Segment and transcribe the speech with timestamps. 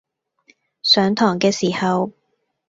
[0.81, 2.11] 上堂嘅時候